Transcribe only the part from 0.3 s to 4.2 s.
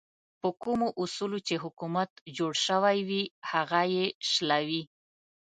په کومو اصولو چې حکومت جوړ شوی وي هغه یې